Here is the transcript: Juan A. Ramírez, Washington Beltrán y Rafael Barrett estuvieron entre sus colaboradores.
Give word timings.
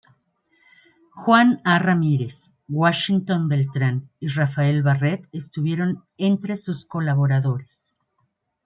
Juan 1.13 1.61
A. 1.63 1.77
Ramírez, 1.77 2.55
Washington 2.67 3.47
Beltrán 3.47 4.09
y 4.19 4.29
Rafael 4.29 4.81
Barrett 4.81 5.29
estuvieron 5.31 6.03
entre 6.17 6.57
sus 6.57 6.85
colaboradores. 6.85 7.99